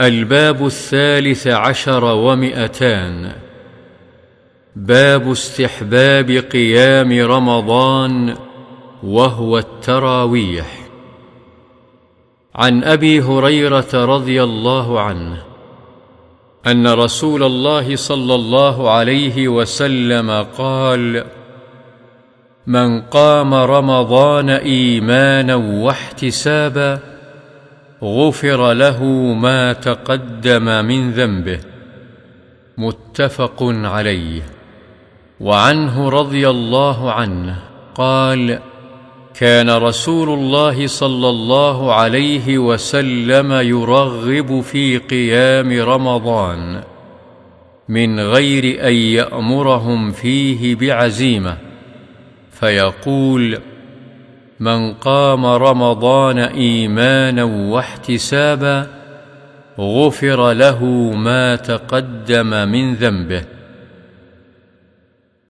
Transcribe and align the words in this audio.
الباب 0.00 0.66
الثالث 0.66 1.46
عشر 1.46 2.04
ومئتان. 2.04 3.32
باب 4.76 5.30
استحباب 5.30 6.30
قيام 6.30 7.12
رمضان 7.12 8.36
وهو 9.02 9.58
التراويح. 9.58 10.80
عن 12.54 12.84
أبي 12.84 13.20
هريرة 13.20 13.88
رضي 13.94 14.42
الله 14.42 15.00
عنه 15.00 15.42
أن 16.66 16.86
رسول 16.86 17.42
الله 17.42 17.96
صلى 17.96 18.34
الله 18.34 18.90
عليه 18.90 19.48
وسلم 19.48 20.46
قال 20.58 21.24
من 22.66 23.02
قام 23.02 23.54
رمضان 23.54 24.50
إيمانا 24.50 25.54
واحتسابا 25.54 26.98
غفر 28.02 28.72
له 28.72 29.04
ما 29.34 29.72
تقدم 29.72 30.84
من 30.84 31.10
ذنبه. 31.10 31.60
متفق 32.78 33.62
عليه. 33.62 34.42
وعنه 35.40 36.08
رضي 36.08 36.48
الله 36.48 37.12
عنه 37.12 37.58
قال 37.94 38.58
كان 39.34 39.70
رسول 39.70 40.28
الله 40.28 40.86
صلى 40.86 41.28
الله 41.28 41.94
عليه 41.94 42.58
وسلم 42.58 43.52
يرغب 43.52 44.60
في 44.60 44.98
قيام 44.98 45.80
رمضان 45.80 46.82
من 47.88 48.20
غير 48.20 48.88
أن 48.88 48.92
يأمرهم 48.94 50.10
فيه 50.10 50.74
بعزيمة 50.74 51.56
فيقول 52.52 53.58
من 54.60 54.92
قام 54.92 55.46
رمضان 55.46 56.38
إيمانا 56.38 57.44
واحتسابا 57.44 58.86
غفر 59.78 60.52
له 60.52 60.84
ما 61.14 61.56
تقدم 61.56 62.68
من 62.68 62.94
ذنبه. 62.94 63.59